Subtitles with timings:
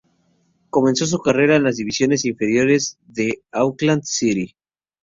[0.71, 4.55] Comenzó su carrera en las divisiones inferiores del Auckland City.